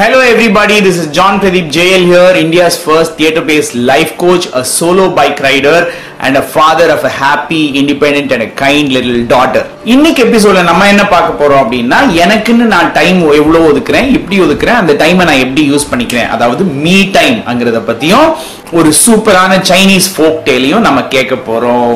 Hello 0.00 0.20
everybody, 0.22 0.76
this 0.80 0.96
is 0.96 1.06
John 1.12 1.40
Pradeep 1.40 1.66
JL 1.70 2.02
here, 2.02 2.30
India's 2.34 2.76
first 2.82 3.18
theatre-based 3.18 3.74
life 3.90 4.12
coach, 4.16 4.44
a 4.54 4.64
solo 4.66 5.14
bike 5.14 5.40
rider 5.40 5.80
and 6.18 6.38
a 6.38 6.42
father 6.54 6.86
of 6.86 7.02
a 7.04 7.10
happy, 7.10 7.76
independent 7.80 8.32
and 8.32 8.42
a 8.42 8.50
kind 8.62 8.86
little 8.96 9.18
daughter. 9.26 9.62
இன்னைக்கு 9.94 10.20
எபிசோட்ல 10.26 10.62
நம்ம 10.70 10.86
என்ன 10.92 11.04
பார்க்க 11.14 11.40
போறோம் 11.40 11.62
அப்படின்னா 11.64 11.98
எனக்குன்னு 12.24 12.68
நான் 12.74 12.88
time 12.98 13.20
எவ்வளோ 13.40 13.62
ஒதுக்குறேன் 13.70 14.08
எப்படி 14.18 14.38
ஒதுக்குறேன் 14.46 14.80
அந்த 14.82 14.94
டைமை 15.02 15.26
நான் 15.30 15.44
எப்படி 15.46 15.64
யூஸ் 15.72 15.88
பண்ணிக்கிறேன் 15.90 16.30
அதாவது 16.36 16.64
மீ 16.84 16.96
டைம் 17.18 17.38
அங்கிறத 17.52 17.82
பத்தியும் 17.90 18.28
ஒரு 18.80 18.92
சூப்பரான 19.04 19.60
சைனீஸ் 19.72 20.10
ஃபோக் 20.16 20.40
டேலையும் 20.48 20.86
நம்ம 20.88 21.02
கேட்க 21.16 21.36
போறோம் 21.50 21.92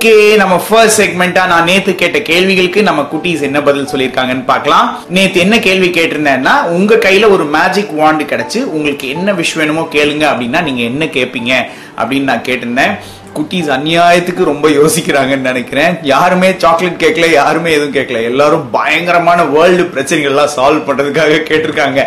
ஓகே 0.00 0.36
நம்ம 0.40 0.54
ஃபர்ஸ்ட் 0.66 1.00
செக்மெண்டா 1.00 1.42
நான் 1.50 1.66
நேத்து 1.70 1.92
கேட்ட 2.02 2.18
கேள்விகளுக்கு 2.28 2.80
நம்ம 2.86 3.00
குட்டீஸ் 3.10 3.42
என்ன 3.48 3.58
பதில் 3.66 3.88
சொல்லியிருக்காங்கன்னு 3.90 4.44
பார்க்கலாம். 4.50 4.86
நேத்து 5.16 5.40
என்ன 5.40 5.56
கேள்வி 5.66 5.88
கேட்டிருந்தேன்னா 5.96 6.54
உங்க 6.76 6.94
கையில 7.02 7.28
ஒரு 7.34 7.44
மேஜிக் 7.56 7.92
வாண்ட் 7.98 8.22
கிடைச்சு 8.30 8.60
உங்களுக்கு 8.76 9.08
என்ன 9.16 9.34
விஷயம் 9.40 9.60
வேணுமோ 9.62 9.84
கேளுங்க 9.96 10.24
அப்படின்னா 10.30 10.62
நீங்க 10.68 10.82
என்ன 10.90 11.04
கேட்பீங்க 11.16 11.52
அப்படின்னு 11.98 12.30
நான் 12.30 12.46
கேட்டிருந்தேன். 12.48 12.94
குட்டீஸ் 13.36 13.70
அநியாயத்துக்கு 13.76 14.48
ரொம்ப 14.52 14.68
யோசிக்கிறாங்கன்னு 14.78 15.50
நினைக்கிறேன். 15.50 15.98
யாருமே 16.14 16.50
சாக்லேட் 16.64 17.02
கேட்கல 17.04 17.30
யாருமே 17.32 17.76
எதுவும் 17.78 17.96
கேட்கல 17.98 18.24
எல்லாரும் 18.32 18.66
பயங்கரமான 18.78 19.44
வேர்ல்டு 19.54 19.86
பிரச்சனைகள்லாம் 19.94 20.54
சால்வ் 20.56 20.88
பண்றதுக்காக 20.90 21.44
கேட்டிருக்காங்க. 21.52 22.02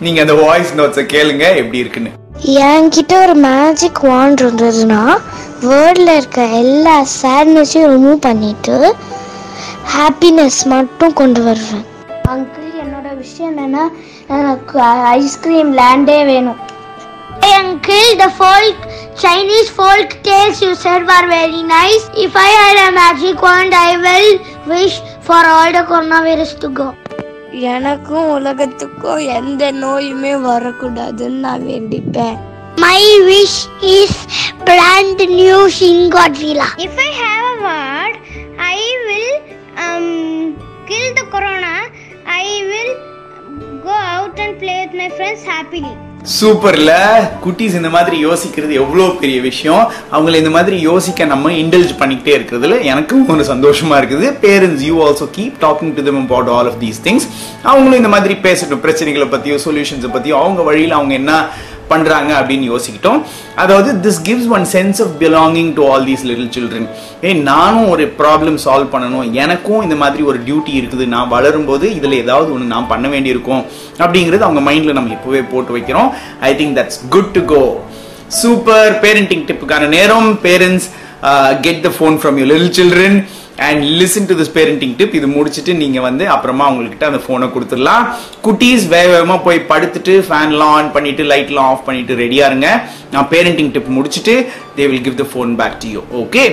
நீங்க 0.00 0.20
அந்த 0.26 0.36
வாய்ஸ் 0.44 0.76
நோட்ஸை 0.80 1.06
கேளுங்க 1.16 1.46
எப்படி 1.62 1.78
இருக்குன்னு. 1.84 2.12
என்கிட்ட 2.70 3.12
ஒரு 3.24 3.34
மேஜிக் 3.48 4.04
வாண்ட் 4.10 4.40
இருந்ததுன்னா 4.44 5.02
வேர்ல்டில் 5.64 6.12
இருக்க 6.16 6.42
எல்லா 6.62 6.94
சேட்னஸையும் 7.20 7.90
ரிமூவ் 7.92 8.24
பண்ணிட்டு 8.26 8.76
ஹாப்பினஸ் 9.94 10.60
மட்டும் 10.72 11.12
கொண்டு 11.12 11.42
வருவேன். 11.42 11.84
அங்கிள் 12.32 12.72
என்னோட 12.82 13.08
விஷயம் 13.16 13.50
என்னன்னா 13.52 13.84
எனக்கு 14.38 14.78
ஐஸ்கிரீம் 15.18 15.70
லேண்டே 15.78 16.18
வேணும். 16.30 16.58
Uncle 17.54 18.10
the 18.22 18.26
folk 18.38 18.82
Chinese 19.22 19.70
folk 19.76 20.14
folk 20.26 20.62
you 20.64 20.74
said 20.74 21.10
are 21.16 21.28
very 21.28 21.62
nice 21.76 22.06
if 22.24 22.36
I 22.46 22.50
had 22.62 22.82
a 22.86 22.90
magic 23.00 23.44
magic 23.46 23.74
I 23.74 23.90
will 24.06 24.34
wish 24.72 24.98
for 25.26 25.48
all 25.54 25.72
the 25.78 25.82
corona 25.92 26.20
virus 26.28 26.58
to 26.58 26.72
go 26.72 26.88
எனக்கும் 27.74 28.28
உலகத்துக்கும் 28.30 29.22
எந்த 29.38 29.72
நோயுமே 29.72 30.34
வரக்கூடாதுன்னு 30.48 31.40
நான் 31.46 31.66
வேண்டிப்பேன். 31.72 32.36
My 32.78 32.98
wish 33.24 33.54
is 33.82 34.12
brand 34.60 35.18
new 35.30 35.68
Shin 35.70 36.10
Godzilla. 36.10 36.68
If 36.78 36.96
I 36.98 37.10
have 37.16 37.44
a 37.48 37.56
word, 37.64 38.14
I 38.60 38.76
will 39.06 39.32
um, 39.78 40.08
kill 40.86 41.14
the 41.14 41.26
corona. 41.26 41.74
I 42.38 42.44
will 42.64 42.92
go 43.82 43.94
out 44.08 44.38
and 44.38 44.58
play 44.58 44.78
with 44.84 44.96
my 44.96 45.10
friends 45.10 45.42
happily. 45.44 45.94
சூப்பர்ல 46.30 46.92
குட்டீஸ் 47.42 47.76
இந்த 47.78 47.90
மாதிரி 47.96 48.16
யோசிக்கிறது 48.24 48.72
எவ்வளோ 48.80 49.04
பெரிய 49.20 49.38
விஷயம் 49.44 49.82
அவங்கள 50.12 50.34
இந்த 50.40 50.50
மாதிரி 50.56 50.76
யோசிக்க 50.86 51.26
நம்ம 51.32 51.52
இன்டெல்ஜ் 51.60 51.92
பண்ணிக்கிட்டே 52.00 52.32
இருக்கிறதுல 52.36 52.78
எனக்கும் 52.92 53.22
ஒரு 53.34 53.44
சந்தோஷமா 53.50 53.98
இருக்குது 54.00 54.28
parents 54.44 54.82
you 54.88 54.96
also 55.04 55.26
keep 55.36 55.60
talking 55.64 55.92
to 55.98 56.04
them 56.08 56.20
about 56.22 56.50
all 56.56 56.70
of 56.70 56.80
these 56.82 56.98
things 57.06 57.26
அவங்களும் 57.70 58.00
இந்த 58.00 58.10
மாதிரி 58.14 58.36
பேசட்டும் 58.46 58.82
பிரச்சனைகளை 58.86 59.28
பத்தியோ 59.36 59.58
சொல்யூஷன்ஸை 59.66 60.10
பத்தியோ 60.16 60.38
அவங்க 60.42 60.62
வழியில் 60.70 60.96
அவங்க 60.98 61.14
என்ன 61.20 61.34
பண்ணுறாங்க 61.90 62.30
அப்படின்னு 62.38 62.66
யோசிக்கிட்டோம். 62.72 63.20
அதாவது 63.62 63.90
this 64.04 64.20
gives 64.28 64.48
one 64.56 64.66
sense 64.74 65.00
of 65.04 65.12
belonging 65.22 65.70
to 65.78 65.84
all 65.90 66.06
these 66.08 66.24
little 66.30 66.50
children 66.56 66.88
ஏ 67.28 67.32
நானும் 67.50 67.88
ஒரு 67.94 68.04
ப்ராப்ளம் 68.20 68.58
சால்வ் 68.64 68.92
பண்ணணும். 68.94 69.26
எனக்கும் 69.44 69.84
இந்த 69.86 69.98
மாதிரி 70.02 70.24
ஒரு 70.32 70.40
டியூட்டி 70.48 70.74
இருக்குது. 70.80 71.06
நான் 71.14 71.32
வளரும்போது 71.36 71.88
இதில் 71.98 72.20
ஏதாவது 72.24 72.50
ஒன்று 72.56 72.72
நான் 72.74 72.90
பண்ண 72.92 73.06
வேண்டியிருக்கும். 73.14 73.62
அப்படிங்கிறது 74.02 74.46
அவங்க 74.48 74.62
மைண்டில் 74.68 74.98
நம்ம 74.98 75.16
இப்போவே 75.18 75.42
போட்டு 75.54 75.74
வைக்கிறோம். 75.78 76.10
I 76.50 76.52
think 76.60 76.76
that's 76.80 77.00
good 77.16 77.32
to 77.38 77.44
go 77.54 77.62
super 78.42 78.92
parenting 79.06 79.44
டிப்புக்கான 79.48 79.88
நேரம். 79.96 80.30
Parents 80.46 80.86
get 81.66 81.82
the 81.84 81.90
phone 81.98 82.16
from 82.22 82.38
you 82.40 82.46
little 82.52 82.74
children 82.78 83.18
and 83.66 83.82
listen 83.98 84.26
to 84.30 84.34
this 84.40 84.52
parenting 84.56 84.94
tip 84.98 85.14
இது 85.18 85.28
முடிச்சுட்டு 85.36 85.72
நீங்கள் 85.82 86.04
வந்து 86.06 86.24
அப்புறமா 86.34 86.64
அவங்கக்கிட்ட 86.70 87.06
அந்த 87.10 87.20
ஃபோனை 87.24 87.46
கொடுத்துடலாம். 87.54 88.04
குட்டீஸ் 88.46 88.84
வேக 88.94 89.06
வேகமாக 89.14 89.40
போய் 89.46 89.60
படுத்துட்டு 89.70 90.14
ஃபேன்லாம் 90.28 90.74
ஆன் 90.78 90.92
பண்ணிட்டு 90.96 91.24
லைட்லாம் 91.32 91.70
ஆஃப் 91.72 91.84
பண்ணிட்டு 91.88 92.14
ரெடியாக 92.22 92.50
இருங்க. 92.50 92.70
நான் 93.14 93.28
பேரண்டிங் 93.34 93.70
டிப் 93.76 93.92
முடிச்சுட்டு 93.98 94.34
they 94.78 94.88
will 94.92 95.06
give 95.08 95.20
the 95.22 95.26
phone 95.34 95.52
back 95.60 95.78
to 95.84 95.90
you 95.96 96.02
okay 96.22 96.44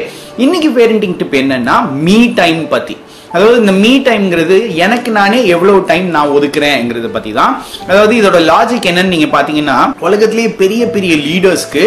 இன்னைக்கு 0.46 0.72
பேரண்டிங் 0.80 1.18
டிப் 1.22 1.38
என்னன்னா 1.42 1.78
மீ 2.06 2.20
டைம் 2.42 2.62
பற்றி 2.76 2.98
அதாவது 3.34 3.60
இந்த 3.62 3.72
மீ 3.84 3.92
டைம்ங்கிறது 4.08 4.58
எனக்கு 4.76 5.12
நானே 5.12 5.46
எவ்வளவு 5.46 5.86
டைம் 5.86 6.08
நான் 6.08 6.34
ஒதுக்குறேங்கிறத 6.38 7.08
பத்தி 7.12 7.32
தான் 7.32 7.54
அதாவது 7.88 8.14
இதோட 8.16 8.40
லாஜிக் 8.52 8.90
என்னன்னு 8.92 9.14
நீங்க 9.16 9.30
பாத்தீங்கன்னா 9.38 9.78
உலகத்திலேயே 10.00 10.50
பெரிய 10.62 10.84
பெரிய 10.88 11.16
லீடர்ஸ்க்கு 11.28 11.86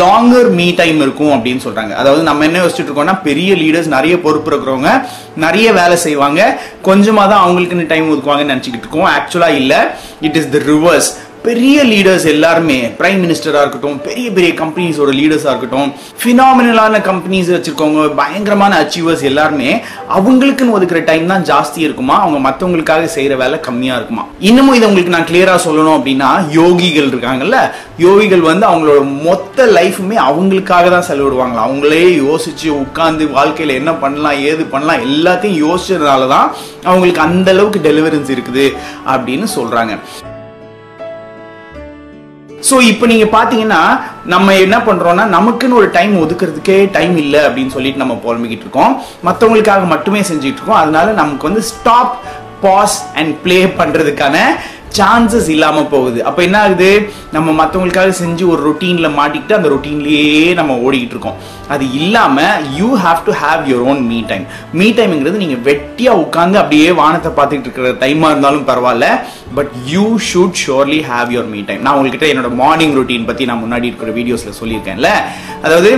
லாங்கர் 0.00 0.48
மீ 0.58 0.66
டைம் 0.74 0.98
இருக்கும் 1.00 1.32
அப்படின்னு 1.36 1.64
சொல்றாங்க. 1.64 1.92
அதாவது 1.94 2.22
நம்ம 2.22 2.44
என்ன 2.44 2.58
யோசிச்சுட்டு 2.58 2.90
இருக்கோம்னா 2.90 3.20
பெரிய 3.22 3.54
லீடர்ஸ் 3.54 3.88
நிறைய 3.96 4.20
பொறுப்பு 4.20 4.50
இருக்கிறவங்க 4.50 4.90
நிறைய 5.36 5.72
வேலை 5.72 5.96
செய்வாங்க 5.96 6.40
கொஞ்சமா 6.84 7.24
தான் 7.28 7.42
அவங்களுக்குன்னு 7.44 7.86
டைம் 7.86 8.10
ஒதுக்குவாங்கன்னு 8.10 8.52
நினைச்சுக்கிட்டு 8.54 8.86
இருக்கோம். 8.86 9.10
ஆக்சுவலா 9.16 9.48
இல்ல. 9.60 9.74
இட் 10.20 10.36
இஸ் 10.36 10.50
த 10.50 10.58
ரிவர்ஸ் 10.72 11.08
பெரிய 11.46 11.84
லீடர்ஸ் 11.84 12.24
எல்லாருமே 12.26 12.76
பிரைம் 12.98 13.20
மினிஸ்டரா 13.24 13.60
இருக்கட்டும் 13.60 13.98
பெரிய 13.98 14.30
பெரிய 14.30 14.50
கம்பெனிஸோட 14.52 15.10
லீடர்ஸா 15.10 15.50
இருக்கட்டும் 15.50 15.90
பினாமினலான 16.22 17.00
கம்பெனிஸ் 17.00 17.50
வச்சிருக்கவங்க 17.54 18.14
பயங்கரமான 18.14 18.78
அச்சீவர்ஸ் 18.82 19.22
எல்லாருமே 19.22 19.68
அவங்களுக்குன்னு 20.08 20.74
ஒதுக்குற 20.76 21.04
டைம் 21.04 21.26
தான் 21.26 21.44
ஜாஸ்தி 21.44 21.80
இருக்குமா? 21.80 22.16
அவங்க 22.20 22.38
மத்தவங்களுக்காக 22.38 23.08
செய்யற 23.16 23.36
வேலை 23.36 23.60
கம்மியா 23.60 23.96
இருக்குமா? 23.96 24.24
இன்னமும் 24.40 24.74
இதை 24.74 24.88
உங்களுக்கு 24.88 25.14
நான் 25.16 25.28
கிளியரா 25.30 25.56
சொல்லணும் 25.66 25.96
அப்படின்னா 25.98 26.30
யோகிகள் 26.52 27.10
இருக்காங்கல்ல 27.12 27.58
யோகிகள் 27.98 28.40
வந்து 28.40 28.66
அவங்களோட 28.66 29.00
மொத்த 29.24 29.66
லைஃபுமே 29.78 30.16
அவங்களுக்காக 30.28 30.90
தான் 30.90 31.08
செலவிடுவாங்களா 31.10 31.66
அவங்களே 31.68 32.04
யோசிச்சு 32.24 32.68
உட்கார்ந்து 32.82 33.26
வாழ்க்கையில 33.28 33.74
என்ன 33.74 33.92
பண்ணலாம் 33.94 34.40
ஏது 34.50 34.64
பண்ணலாம் 34.66 35.00
எல்லாத்தையும் 35.00 35.60
யோசிச்சதுனால 35.66 36.28
தான் 36.28 36.48
அவங்களுக்கு 36.84 37.20
அந்த 37.20 37.50
அளவுக்கு 37.50 37.80
டெலிவரன்ஸ் 37.80 38.32
இருக்குது 38.36 38.66
அப்படின்னு 39.06 39.48
சொல்றாங்க. 39.56 39.94
ஸோ 42.60 42.80
இப்போ 42.80 43.06
நீங்க 43.06 43.26
பார்த்தீங்கன்னா 43.36 43.80
நம்ம 44.24 44.54
என்ன 44.54 44.76
பண்றோம்னா 44.78 45.24
நமக்குன்னு 45.34 45.78
ஒரு 45.80 45.90
டைம் 45.90 46.14
ஒதுக்குறதுக்கே 46.22 46.90
டைம் 46.90 47.16
இல்லை 47.16 47.40
அப்படின்னு 47.40 47.74
சொல்லிட்டு 47.74 48.02
நம்ம 48.02 48.14
புலம்பிக்கிட்டு 48.24 48.66
இருக்கோம். 48.66 48.94
மற்றவங்களுக்காக 49.24 49.86
மட்டுமே 49.86 50.20
செஞ்சுட்டு 50.20 50.60
இருக்கோம். 50.60 50.82
அதனால 50.82 51.12
நமக்கு 51.12 51.48
வந்து 51.48 51.62
ஸ்டாப் 51.62 52.14
பாஸ் 52.60 52.96
அண்ட் 53.14 53.34
ப்ளே 53.42 53.58
பண்றதுக்கான 53.80 54.36
சான்சஸ் 54.98 55.48
இல்லாம 55.54 55.82
போகுது. 55.94 56.18
அப்ப 56.28 56.42
என்ன 56.48 56.56
ஆகுது? 56.64 56.90
நம்ம 57.36 57.54
மற்றவங்களுக்காக 57.60 58.12
செஞ்சு 58.22 58.44
ஒரு 58.52 58.60
ரொட்டீனில் 58.68 59.16
மாட்டிக்கிட்டு 59.18 59.58
அந்த 59.58 59.70
ரொட்டீன்லயே 59.74 60.28
நம்ம 60.60 60.74
ஓடிக்கிட்டு 60.86 61.16
இருக்கோம். 61.16 61.38
அது 61.74 61.84
இல்லாம 62.00 62.40
you 62.78 62.88
have 63.04 63.20
to 63.28 63.32
have 63.44 63.62
your 63.70 63.86
own 63.92 64.02
me 64.10 64.18
time 64.30 64.44
me 64.80 64.88
டைம்ங்கிறது 64.98 65.42
நீங்க 65.44 65.56
வெட்டியா 65.70 66.12
உட்காந்து 66.24 66.60
அப்படியே 66.62 66.90
வானத்தை 67.00 67.32
பார்த்துட்டு 67.38 67.66
இருக்கிற 67.68 67.90
டைமா 68.04 68.28
இருந்தாலும் 68.32 68.68
பரவாயில்ல 68.70 69.08
but 69.56 69.72
you 69.92 70.04
should 70.28 70.60
surely 70.64 71.00
have 71.10 71.28
your 71.34 71.50
me 71.54 71.60
time 71.68 71.82
நான் 71.86 71.96
உங்ககிட்ட 71.98 72.26
என்னோட 72.32 72.50
மார்னிங் 72.62 72.94
ரொட்டீன் 72.98 73.28
பத்தி 73.30 73.44
நான் 73.50 73.62
முன்னாடி 73.64 73.86
இருக்கிற 73.90 74.12
வீடியோஸ்ல 74.18 74.52
சொல்லியிருக்கேன்ல. 74.60 75.10
அதாவது 75.66 75.90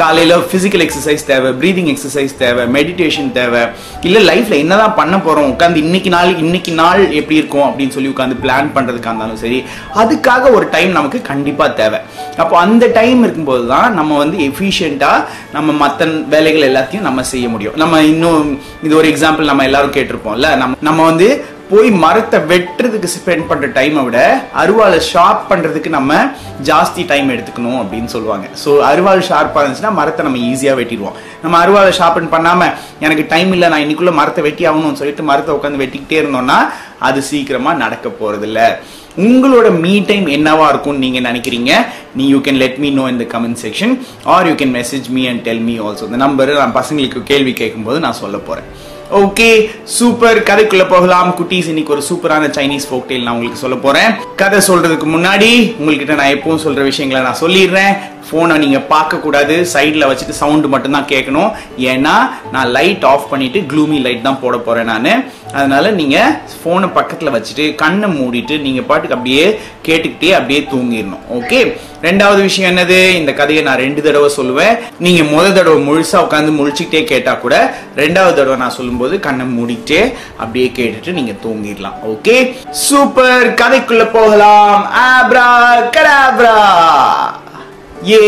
காலையில் 0.00 0.02
காலையில 0.02 0.36
பிசிக்கல் 0.52 0.84
எக்ஸசைஸ் 0.86 1.24
தேவை 1.30 1.50
பிரீதிங் 1.62 1.90
எக்ஸசைஸ் 1.92 2.34
தேவை 2.42 2.64
மெடிடேஷன் 2.76 3.30
தேவை. 3.38 3.62
இல்ல 4.08 4.18
லைஃப்ல 4.30 4.54
என்னதான் 4.64 4.96
பண்ண 5.00 5.16
போறோம் 5.26 5.50
உட்காந்து 5.52 5.82
இன்னைக்கு 5.86 6.10
நாள் 6.16 6.30
இன்னைக்கு 6.44 6.72
நாள் 6.82 7.02
எப்படி 7.20 7.38
இருக்கும் 7.40 7.66
அப்படின்னு 7.68 7.94
சொல்லி 7.96 8.03
உட்காந்து 8.08 8.36
பிளான் 8.44 8.70
பண்ணுறதுக்காக 8.74 9.12
இருந்தாலும் 9.12 9.42
சரி 9.44 9.64
அதுக்காக 9.94 10.52
ஒரு 10.52 10.68
டைம் 10.70 10.90
நமக்கு 10.90 11.22
கண்டிப்பா 11.22 11.66
தேவை. 11.66 11.98
அப்போ 12.36 12.58
அந்த 12.58 12.86
டைம் 12.86 13.22
இருக்கும்போது 13.22 13.66
தான் 13.66 13.94
நம்ம 13.94 14.16
வந்து 14.16 14.38
எஃபிஷியண்ட்டாக 14.38 15.24
நம்ம 15.52 15.72
மற்ற 15.72 16.06
வேலைகள் 16.28 16.68
எல்லாத்தையும் 16.70 17.08
நம்ம 17.08 17.22
செய்ய 17.22 17.48
முடியும். 17.48 17.74
நம்ம 17.76 18.02
இன்னும் 18.02 18.60
இது 18.82 18.96
ஒரு 18.96 19.08
எக்ஸாம்பிள் 19.08 19.50
நம்ம 19.52 19.64
எல்லாரும் 19.64 19.92
கேட்டிருப்போம்ல 19.92 20.56
நம்ம 20.56 20.76
நம்ம 20.80 21.04
வந்து 21.04 21.28
போய் 21.74 21.90
மரத்தை 22.02 22.38
வெட்டுறதுக்கு 22.50 23.08
ஸ்பெண்ட் 23.12 23.46
பண்ற 23.50 23.66
டைமை 23.76 24.02
விட 24.06 24.18
அருவாளை 24.62 24.98
ஷார்ப் 25.12 25.46
பண்றதுக்கு 25.50 25.90
நம்ம 25.96 26.18
ஜாஸ்தி 26.68 27.02
டைம் 27.12 27.28
எடுத்துக்கணும் 27.34 27.78
அப்படின்னு 27.82 28.10
சொல்லுவாங்க. 28.14 28.46
ஸோ 28.62 28.70
அருவாள் 28.90 29.22
ஷார்ப்பாக 29.28 29.62
இருந்துச்சுன்னா 29.62 29.92
மரத்தை 30.00 30.22
நம்ம 30.26 30.40
ஈஸியாக 30.50 30.78
வெட்டிடுவோம். 30.80 31.16
நம்ம 31.44 31.58
அருவாளை 31.62 31.92
ஷார்பன் 31.98 32.30
பண்ணாம 32.34 32.68
எனக்கு 33.04 33.24
டைம் 33.32 33.50
இல்லை 33.56 33.68
நான் 33.72 33.84
இன்னைக்குள்ள 33.84 34.12
மரத்தை 34.20 34.44
வெட்டி 34.48 34.66
ஆகணும்னு 34.70 35.00
சொல்லிட்டு 35.02 35.28
மரத்தை 35.30 35.52
உட்காந்து 35.56 35.82
வெட்டிக்கிட்டே 35.84 36.20
இருந்தோம்னா 36.22 36.58
அது 37.08 37.22
சீக்கிரமா 37.30 37.72
நடக்க 37.84 38.08
போறது 38.20 38.46
இல்ல 38.50 38.60
உங்களோட 39.26 39.66
மீ 39.82 39.94
டைம் 40.10 40.26
என்னவா 40.36 40.68
இருக்கும்னு 40.72 41.04
நீங்க 41.06 41.20
நினைக்கிறீங்க? 41.30 41.72
நீ 42.18 42.24
you 42.32 42.38
can 42.46 42.62
let 42.62 42.80
me 42.84 42.88
know 43.00 43.04
இந்த 43.14 43.26
comment 43.34 43.60
section 43.66 43.94
or 44.34 44.48
you 44.50 44.54
can 44.62 44.74
message 44.80 45.06
me 45.16 45.24
and 45.32 45.44
tell 45.48 45.66
me 45.68 45.76
also 45.86 46.08
இந்த 46.10 46.20
நம்பர் 46.26 46.58
நான் 46.62 46.78
பசங்களுக்கு 46.80 47.22
கேள்வி 47.30 47.52
கேட்கும்போது 47.62 48.00
நான் 48.06 48.20
சொல்ல 48.24 48.38
போறேன். 48.48 48.68
ஓகே 49.12 49.70
சூப்பர் 49.84 50.38
கதைக்குள்ள 50.42 50.88
போகலாம். 50.88 51.34
குட்டீஸ் 51.38 51.66
இன்னைக்கு 51.66 51.92
ஒரு 51.92 52.02
சூப்பரான 52.08 52.46
சைனீஸ் 52.46 52.86
ஃபோக் 52.90 53.04
டெயில் 53.08 53.22
நான் 53.22 53.32
உங்களுக்கு 53.32 53.60
சொல்ல 53.60 53.76
போறேன். 53.76 54.12
கதை 54.36 54.60
சொல்றதுக்கு 54.68 55.06
முன்னாடி 55.14 55.76
உங்ககிட்ட 55.78 56.14
நான் 56.14 56.32
எப்பவும் 56.34 56.64
சொல்ற 56.64 56.82
விஷயங்களை 56.82 57.24
நான் 57.24 57.40
சொல்லிடுறேன். 57.40 57.96
ஃபோனை 58.26 58.56
நீங்கள் 58.64 58.86
பார்க்கக்கூடாது. 58.94 59.54
சைடில் 59.74 60.08
வச்சுட்டு 60.10 60.40
சவுண்டு 60.42 60.68
மட்டும்தான் 60.74 61.10
கேட்கணும். 61.14 61.50
ஏன்னா 61.92 62.16
நான் 62.56 62.72
லைட் 62.76 63.06
ஆஃப் 63.12 63.30
பண்ணிவிட்டு 63.32 63.62
க்ளூமி 63.72 63.98
லைட் 64.06 64.28
தான் 64.28 64.42
போட 64.44 64.56
போகிறேன் 64.66 64.90
நான். 64.92 65.10
அதனால் 65.56 65.96
நீங்கள் 65.98 66.36
ஃபோனை 66.60 66.88
பக்கத்தில் 66.98 67.34
வச்சுட்டு 67.34 67.64
கண்ணை 67.82 68.08
மூடிட்டு 68.18 68.54
நீங்கள் 68.66 68.86
பாட்டுக்கு 68.88 69.16
அப்படியே 69.16 69.44
கேட்டுக்கிட்டே 69.88 70.30
அப்படியே 70.38 70.60
தூங்கிடணும். 70.72 71.24
ஓகே 71.38 71.60
ரெண்டாவது 72.06 72.40
விஷயம் 72.46 72.70
என்னது? 72.70 72.96
இந்த 73.18 73.32
கதையை 73.40 73.60
நான் 73.66 73.82
ரெண்டு 73.84 74.00
தடவை 74.06 74.28
சொல்லுவேன். 74.38 74.74
நீங்க 75.04 75.22
முத 75.30 75.44
தடவை 75.58 75.78
முழுசா 75.86 76.18
உட்காந்து 76.24 76.58
முழிச்சுக்கிட்டே 76.58 77.02
கேட்டா 77.12 77.34
கூட 77.44 77.54
ரெண்டாவது 78.02 78.36
தடவை 78.38 78.56
நான் 78.62 78.76
சொல்லும்போது 78.78 79.14
கண்ணை 79.26 79.46
மூடிட்டே 79.54 80.02
அப்படியே 80.42 80.68
கேட்டுட்டு 80.78 81.16
நீங்க 81.20 81.34
தூங்கிடலாம். 81.46 81.96
ஓகே 82.12 82.36
சூப்பர் 82.86 83.46
கதைக்குள்ள 83.62 84.06
போகலாம். 84.18 84.84
ஆப்ரா 85.06 85.48
கடாப்ரா 85.96 86.58
ஏ 88.06 88.18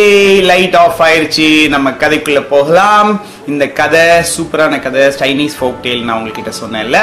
லைட் 0.40 0.76
ஆஃப் 0.76 1.00
ஆயிருச்சு. 1.00 1.68
நம்ம 1.68 1.90
கதைக்குள்ள 1.90 2.40
போகலாம். 2.40 3.20
இந்த 3.52 3.64
கதை 3.78 4.04
சூப்பரான 4.32 4.78
கதை 4.84 5.02
சைனீஸ் 5.18 5.56
ஃபோக் 5.58 5.82
டேல் 5.84 6.06
நான் 6.06 6.16
உங்ககிட்ட 6.20 6.52
சொன்னேன்ல. 6.60 6.98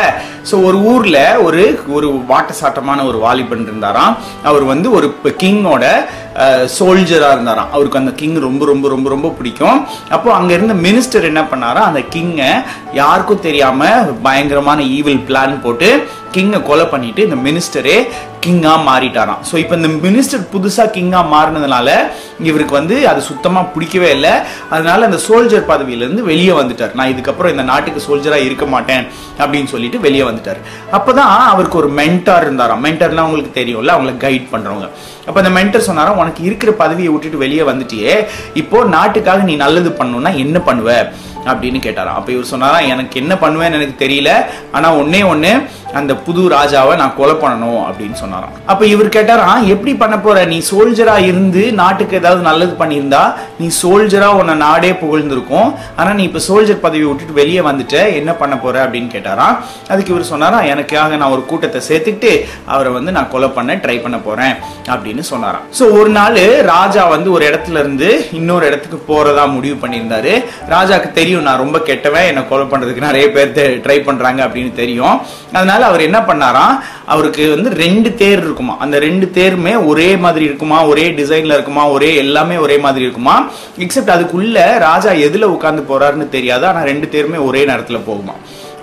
ஸோ 0.50 0.56
ஒரு 0.68 0.78
ஊரில் 0.94 1.22
ஒரு 1.46 1.62
ஒரு 1.98 2.08
வாட்டசாட்டமான 2.32 3.06
ஒரு 3.10 3.20
வாலிபன் 3.26 3.68
இருந்தாராம். 3.70 4.16
அவர் 4.50 4.66
வந்து 4.72 4.90
ஒரு 4.98 5.10
கிங்கோட 5.44 5.86
சோல்ஜராக 6.78 7.36
இருந்தாராம். 7.36 7.72
அவருக்கு 7.76 8.02
அந்த 8.02 8.14
கிங் 8.20 8.38
ரொம்ப 8.48 8.66
ரொம்ப 8.72 8.86
ரொம்ப 8.94 9.08
ரொம்ப 9.16 9.32
பிடிக்கும். 9.38 9.80
அப்போ 10.16 10.30
அங்கே 10.40 10.54
இருந்த 10.58 10.76
மினிஸ்டர் 10.88 11.30
என்ன 11.32 11.42
பண்ணாரா 11.52 11.82
அந்த 11.90 12.02
கிங்கை 12.16 12.52
யாருக்கும் 13.02 13.46
தெரியாமல் 13.48 14.12
பயங்கரமான 14.28 14.82
ஈவில் 14.98 15.26
பிளான் 15.30 15.56
போட்டு 15.66 15.90
கிங்கை 16.36 16.60
கொலை 16.68 16.86
பண்ணிட்டு 16.92 17.22
இந்த 17.28 17.38
மினிஸ்டரே 17.48 17.98
கிங்காக 18.44 18.80
மாறிட்டாராம். 18.88 19.42
ஸோ 19.50 19.56
இப்போ 19.64 19.76
இந்த 19.80 19.90
மினிஸ்டர் 20.06 20.42
புதுசாக 20.54 20.94
கிங்காக 20.96 21.32
மாறினதுனால 21.34 21.90
இவருக்கு 22.50 22.74
வந்து 22.80 22.96
அது 23.12 23.20
சுத்தமாக 23.30 23.72
பிடிக்கவே 23.74 24.10
இல்லை. 24.18 24.34
அதனால 24.76 25.06
அந்த 25.10 25.20
சோல்ஜர் 25.28 25.70
பதவியிலேருந்து 25.72 26.26
வெளியே 26.34 26.54
வந்துட்டார். 26.62 26.94
நான் 27.00 27.12
இதுக்கப்புறம் 27.14 27.54
இந்த 27.56 27.66
நாட்டுக்கு 27.72 28.06
சோல்ஜராக 28.08 28.48
இருக்க 28.50 28.66
மாட்டேன் 28.76 29.04
அப்படின்னு 29.42 29.72
சொல்லிட்டு 29.74 30.00
வெளியே 30.06 30.26
வந்துட்டார். 30.30 30.62
அப்போ 30.98 31.12
தான் 31.22 31.34
அவருக்கு 31.54 31.82
ஒரு 31.82 31.92
மென்டார் 32.00 32.46
இருந்தாராம். 32.48 32.84
மென்டர்னா 32.88 33.26
உங்களுக்கு 33.30 33.60
தெரியும்ல 33.60 33.96
அவங்களை 33.96 34.16
கைட் 34.26 34.48
பண்ணுறவங்க 34.54 34.88
அப்போ 35.28 35.38
அந்த 35.42 35.52
மென்டர் 35.58 35.88
சொன்னாராம் 35.90 36.20
உனக்கு 36.22 36.42
இருக்கிற 36.48 36.72
பதவியை 36.82 37.12
விட்டுட்டு 37.12 37.44
வெளியே 37.44 37.64
வந்துட்டியே. 37.70 38.14
இப்போ 38.62 38.78
நாட்டுக்காக 38.96 39.44
நீ 39.50 39.54
நல்லது 39.66 39.92
பண்ணணும்னா 40.00 40.32
என்ன 40.46 40.58
பண்ணுவ? 40.70 40.90
அப்படின்னு 41.52 41.80
கேட்டாராம். 41.86 42.18
அப்போ 42.20 42.30
இவர் 42.34 42.52
சொன்னாராம் 42.52 42.90
எனக்கு 42.94 43.16
என்ன 43.22 43.34
பண்ணுவேன்னு 43.44 43.78
எனக்கு 43.80 43.96
தெரியல. 44.04 44.32
ஆனால் 44.76 44.98
ஒன்னே 45.02 45.22
ஒன்று 45.32 45.52
அந்த 46.00 46.14
புது 46.26 46.42
ராஜாவை 46.56 46.94
நான் 47.02 47.16
கொலை 47.18 47.36
பண்ணணும் 47.44 47.82
அப்படின்னு 47.88 48.18
சொன்னாராம். 48.22 48.54
அப்ப 48.72 48.86
இவர் 48.94 49.10
கேட்டாராம் 49.16 49.66
எப்படி 49.74 49.92
பண்ண 50.02 50.16
போற? 50.26 50.38
நீ 50.54 50.58
சோல்ஜரா 50.70 51.16
இருந்து 51.30 51.64
நாட்டுக்கு 51.82 52.20
ஏதாவது 52.22 52.42
நல்லது 52.50 52.74
பண்ணியிருந்தா 52.82 53.24
நீ 53.60 53.68
சோல்ஜரா 53.82 54.30
உன்னை 54.40 54.56
நாடே 54.66 54.92
புகழ்ந்திருக்கும். 55.04 55.70
ஆனா 56.00 56.12
நீ 56.20 56.24
இப்ப 56.30 56.42
சோல்ஜர் 56.48 56.84
பதவி 56.86 57.04
விட்டுட்டு 57.10 57.40
வெளியே 57.42 57.64
வந்துட்ட 57.70 57.98
என்ன 58.20 58.32
பண்ண 58.42 58.58
போற? 58.64 58.76
அப்படின்னு 58.86 59.10
கேட்டாராம். 59.16 59.58
அதுக்கு 59.92 60.14
இவர் 60.14 60.32
சொன்னாராம் 60.32 60.70
எனக்காக 60.74 61.20
நான் 61.22 61.34
ஒரு 61.36 61.46
கூட்டத்தை 61.52 61.82
சேர்த்துக்கிட்டு 61.90 62.34
அவரை 62.74 62.92
வந்து 62.98 63.14
நான் 63.18 63.32
கொலை 63.36 63.50
பண்ண 63.58 63.76
ட்ரை 63.86 63.98
பண்ண 64.06 64.18
போறேன் 64.28 64.56
அப்படின்னு 64.96 65.26
சொன்னாராம். 65.32 65.68
சோ 65.80 65.84
ஒரு 66.00 66.12
நாள் 66.20 66.42
ராஜா 66.74 67.06
வந்து 67.16 67.32
ஒரு 67.36 67.44
இடத்துல 67.52 67.82
இருந்து 67.84 68.10
இன்னொரு 68.40 68.66
இடத்துக்கு 68.72 69.00
போறதா 69.12 69.46
முடிவு 69.56 69.78
பண்ணியிருந்தாரு. 69.84 70.34
ராஜாக்கு 70.76 71.12
தெரியும் 71.20 71.48
நான் 71.48 71.62
ரொம்ப 71.64 71.78
கெட்டவன் 71.90 72.28
என்னை 72.32 72.44
கொலை 72.52 72.66
பண்றதுக்கு 72.74 73.08
நிறைய 73.10 73.26
பேர் 73.38 73.56
ட்ரை 73.86 74.00
பண்றாங்க 74.10 74.42
அப்படின்னு 74.48 74.74
தெரியும். 74.82 75.18
அதனால 75.58 75.83
அவர் 75.90 76.06
என்ன 76.08 76.20
பண்ணாராம்? 76.20 76.76
அவருக்கு 77.06 77.44
வந்து 77.56 77.70
ரெண்டு 77.84 78.10
தேர் 78.22 78.42
இருக்குமா? 78.46 78.76
அந்த 78.80 79.00
ரெண்டு 79.00 79.26
தேருமே 79.38 79.74
ஒரே 79.86 80.10
மாதிரி 80.26 80.46
இருக்குமா? 80.46 80.80
ஒரே 80.86 81.06
டிசைன்ல 81.20 81.58
இருக்குமா? 81.58 81.86
ஒரே 81.90 82.16
எல்லாமே 82.16 82.58
ஒரே 82.58 82.78
மாதிரி 82.78 83.06
இருக்குமா? 83.06 83.36
எக்ஸப்ட் 83.78 84.16
அதுக்குள்ள 84.16 84.80
ராஜா 84.88 85.12
எதுல 85.28 85.50
உட்காந்து 85.56 85.84
போறாருன்னு 85.92 86.28
தெரியாது. 86.30 86.66
ஆனா 86.66 86.84
ரெண்டு 86.92 87.10
தேருமே 87.16 87.42
ஒரே 87.50 87.64
நேரத்துல 87.66 88.02
போகுமா? 88.10 88.36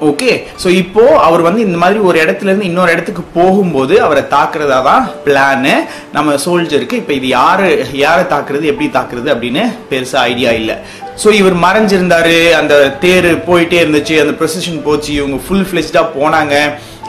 ஓகே 0.08 0.30
ஸோ 0.62 0.68
இப்போ 0.68 1.02
அவர் 1.24 1.42
வந்து 1.46 1.60
இந்த 1.60 1.78
மாதிரி 1.78 1.98
ஒரு 2.00 2.16
இடத்துல 2.24 2.50
இருந்து 2.50 2.68
இன்னொரு 2.68 2.92
இடத்துக்கு 2.92 3.22
போகும்போது 3.34 3.94
அவரை 4.02 4.22
தாக்குறதா 4.34 4.78
தான் 4.82 5.08
பிளானு 5.24 5.74
நம்ம 6.12 6.36
சோல்ஜருக்கு 6.44 7.00
இப்போ 7.00 7.12
இது 7.12 7.28
யாரு 7.28 7.66
யாரை 8.04 8.24
தாக்குறது 8.32 8.70
எப்படி 8.72 8.88
தாக்குறது 8.94 9.28
அப்படின்னு 9.34 9.64
பெருசா 9.90 10.20
ஐடியா 10.30 10.52
இல்லை. 10.60 10.76
ஸோ 11.22 11.30
இவர் 11.40 11.56
மறைஞ்சிருந்தாரு. 11.64 12.36
அந்த 12.60 12.74
தேர் 13.00 13.28
போயிட்டே 13.48 13.78
இருந்துச்சு. 13.84 14.14
அந்த 14.22 14.32
ப்ரொசஷன் 14.40 14.80
போச்சு. 14.86 15.10
இவங்க 15.12 15.38
ஃபுல் 15.46 15.66
ஃபிளெஜ்டா 15.70 16.02
போனாங்க. 16.18 16.54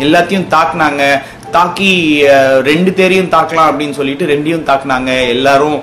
எல்லாத்தையும் 0.05 0.49
தாக்குனாங்க. 0.55 1.03
தாக்கி 1.55 1.89
ரெண்டு 2.67 2.91
தேரையும் 2.97 3.31
தாக்கலாம் 3.33 3.69
அப்படின்னு 3.69 3.97
சொல்லிட்டு 3.97 4.25
ரெண்டையும் 4.31 4.67
தாக்குனாங்க. 4.69 5.11
எல்லாரும் 5.33 5.75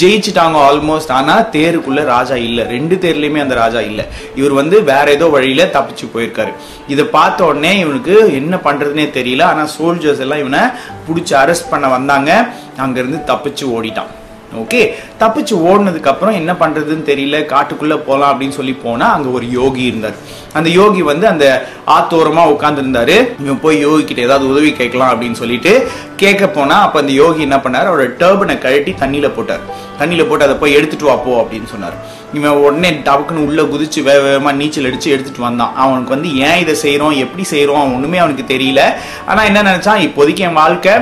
ஜெயிச்சிட்டாங்க 0.00 0.56
ஆல்மோஸ்ட் 0.68 1.12
ஆனால் 1.18 1.46
தேருக்குள்ள 1.56 2.00
ராஜா 2.14 2.36
இல்லை. 2.46 2.64
ரெண்டு 2.74 2.94
தேர்லையுமே 3.04 3.42
அந்த 3.44 3.56
ராஜா 3.60 3.80
இல்லை. 3.90 4.04
இவர் 4.40 4.58
வந்து 4.60 4.78
வேற 4.90 5.06
ஏதோ 5.16 5.28
வழியில 5.34 5.66
தப்பிச்சு 5.76 6.08
போயிருக்காரு. 6.14 6.54
இதை 6.94 7.04
பார்த்த 7.18 7.44
உடனே 7.50 7.78
இவனுக்கு 7.84 8.16
என்ன 8.40 8.56
பண்றதுனே 8.66 9.06
தெரியல. 9.18 9.44
ஆனால் 9.52 9.72
சோல்ஜர்ஸ் 9.76 10.24
எல்லாம் 10.26 10.42
இவனை 10.44 10.64
பிடிச்சி 11.08 11.36
அரெஸ்ட் 11.42 11.72
பண்ண 11.74 11.88
வந்தாங்க. 11.88 12.32
அங்கேருந்து 12.86 13.20
தப்பிச்சு 13.30 13.66
ஓடிட்டான். 13.76 14.12
ஓகே? 14.56 14.94
தப்பிச்சு 15.20 15.54
ஓடினதுக்கு 15.68 16.06
அப்புறம் 16.06 16.34
என்ன 16.34 16.52
பண்றதுன்னு 16.52 17.06
தெரியல 17.10 17.38
காட்டுக்குள்ள 17.46 17.96
போலாம் 17.96 18.32
அப்படின்னு 18.32 18.50
சொல்லி 18.50 18.72
போனா 18.72 19.12
அங்க 19.12 19.28
ஒரு 19.28 19.50
யோகி 19.50 19.82
இருந்தார். 19.82 20.14
அந்த 20.52 20.68
யோகி 20.68 21.02
வந்து 21.02 21.26
அந்த 21.26 21.66
ஆத்தோரமா 21.86 22.42
உட்காந்துருந்தாரு 22.54 23.40
இவன் 23.40 23.60
போய் 23.60 23.78
யோகி 23.78 24.04
கிட்ட 24.04 24.22
ஏதாவது 24.22 24.48
உதவி 24.48 24.72
கேட்கலாம் 24.72 25.12
அப்படின்னு 25.12 25.32
சொல்லிட்டு 25.32 25.88
கேட்க 26.16 26.48
போனா 26.48 26.80
அப்ப 26.82 27.00
அந்த 27.00 27.12
யோகி 27.12 27.40
என்ன 27.40 27.56
பண்ணாரு? 27.56 27.88
அவரோட 27.90 28.10
டர்பனை 28.22 28.58
கழட்டி 28.58 28.92
தண்ணியில 28.92 29.34
போட்டார். 29.34 29.60
தண்ணியில 30.00 30.28
போட்டு 30.28 30.44
அதை 30.44 30.56
போய் 30.56 30.72
எடுத்துட்டு 30.72 31.08
வாப்போ 31.08 31.44
அப்படின்னு 31.44 31.66
சொன்னார். 31.66 32.20
இவன் 32.38 32.60
உடனே 32.64 32.90
டபக்குன்னு 33.06 33.46
உள்ளே 33.48 33.64
குதிச்சு 33.72 34.00
வேக 34.08 34.20
வேகமாக 34.26 34.54
நீச்சல் 34.60 34.88
அடித்து 34.88 35.08
எடுத்துட்டு 35.14 35.42
வந்தான். 35.46 35.74
அவனுக்கு 35.82 36.14
வந்து 36.14 36.30
ஏன் 36.46 36.60
இதை 36.62 36.74
செய்கிறோம் 36.84 37.18
எப்படி 37.24 37.44
செய்கிறோம் 37.52 37.80
அவன் 37.80 37.96
ஒன்றுமே 37.96 38.20
அவனுக்கு 38.22 38.44
தெரியல. 38.54 38.82
ஆனால் 39.30 39.48
என்ன 39.50 39.62
நினச்சான்? 39.70 40.04
இப்போதைக்கு 40.08 40.46
என் 40.48 40.60
வாழ்க்கை 40.62 40.94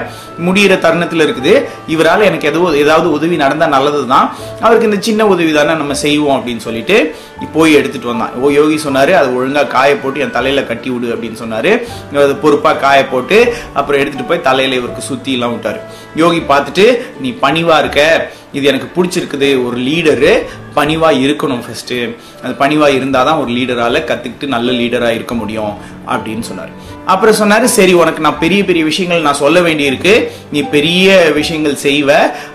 முடியிற 0.47 0.75
தருணத்தில் 0.85 1.25
இருக்குது. 1.27 1.53
இவரால் 1.95 2.27
எனக்கு 2.29 2.49
எதுவும் 2.51 2.79
ஏதாவது 2.83 3.09
உதவி 3.17 3.37
நடந்தால் 3.45 3.75
நல்லது 3.77 4.01
தான் 4.15 4.27
அவருக்கு 4.65 4.89
இந்த 4.91 5.01
சின்ன 5.09 5.27
உதவி 5.35 5.53
தானே 5.59 5.75
நம்ம 5.83 5.97
செய்வோம் 6.05 6.37
அப்படின்னு 6.39 6.65
சொல்லிட்டு 6.67 6.97
போய் 7.57 7.77
எடுத்துட்டு 7.79 8.11
வந்தான். 8.11 8.35
ஓ 8.41 8.51
யோகி 8.59 8.77
சொன்னார் 8.87 9.13
அது 9.21 9.29
ஒழுங்காக 9.39 9.73
காய 9.77 9.91
போட்டு 10.03 10.23
என் 10.25 10.37
தலையில் 10.39 10.69
கட்டி 10.71 10.89
விடு 10.95 11.15
அப்படின்னு 11.15 11.41
சொன்னார். 11.43 11.71
அது 12.25 12.35
பொறுப்பாக 12.45 12.81
காய 12.87 13.01
போட்டு 13.13 13.39
அப்புறம் 13.79 14.01
எடுத்துகிட்டு 14.03 14.31
போய் 14.33 14.47
தலையில் 14.49 14.79
இவருக்கு 14.81 15.09
சுற்றிலாம் 15.11 15.55
விட்டார். 15.55 15.81
யோகி 16.23 16.43
பார்த்துட்டு 16.53 16.87
நீ 17.25 17.31
பணிவாக 17.45 17.83
இருக்க. 17.85 18.03
இது 18.59 18.65
எனக்கு 18.71 18.89
பிடிச்சிருக்குது. 18.95 19.49
ஒரு 19.67 19.77
லீடரு 19.87 20.33
பணிவாக 20.75 21.21
இருக்கணும் 21.25 21.63
ஃபஸ்ட்டு 21.65 21.97
அது 22.45 22.95
இருந்தால் 22.99 23.29
தான் 23.29 23.41
ஒரு 23.43 23.51
லீடரால் 23.57 24.07
கற்றுக்கிட்டு 24.11 24.47
நல்ல 24.55 24.71
லீடராக 24.81 25.17
இருக்க 25.19 25.35
முடியும் 25.41 25.75
அப்படின்னு 26.13 26.45
சொன்னார். 26.51 26.73
அப்புறம் 27.13 27.39
சொன்னார் 27.41 27.67
சரி 27.77 27.93
உனக்கு 28.01 28.25
நான் 28.27 28.41
பெரிய 28.45 28.61
பெரிய 28.69 28.83
விஷயங்கள் 28.91 29.27
நான் 29.27 29.41
சொல்ல 29.43 29.61
வேண்டியிருக்கு. 29.67 30.15
நீ 30.55 30.63
பெரிய 30.77 31.09
விஷயங்கள் 31.39 31.77
செய்வ. 31.87 32.11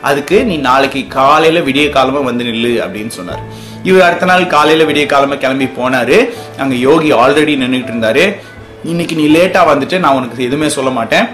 அதுக்கு 0.10 0.38
நீ 0.50 0.58
நாளைக்கு 0.70 1.02
காலையில் 1.20 1.66
விடிய 1.70 1.88
காலமாக 1.98 2.28
வந்து 2.30 2.44
நில்லு 2.50 2.74
அப்படின்னு 2.86 3.14
சொன்னார். 3.20 3.44
இவர் 3.90 4.06
அடுத்த 4.08 4.26
நாள் 4.32 4.52
காலையில் 4.56 4.88
விடிய 4.90 5.06
காலமாக 5.14 5.40
கிளம்பி 5.46 5.70
போனாரு. 5.80 6.20
அங்கே 6.64 6.78
யோகி 6.90 7.12
ஆல்ரெடி 7.22 7.56
நின்றுட்டு 7.64 7.94
இருந்தார். 7.94 8.24
இன்னைக்கு 8.92 9.16
நீ 9.22 9.26
லேட்டாக 9.36 9.70
வந்துட்டு 9.72 10.00
நான் 10.04 10.18
உனக்கு 10.20 10.48
எதுவுமே 10.50 10.70
சொல்ல 10.78 10.90
மாட்டேன். 11.00 11.28